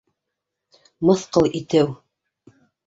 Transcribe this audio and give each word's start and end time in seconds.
Мыҫҡыл 1.11 1.49
итеү! 1.61 1.95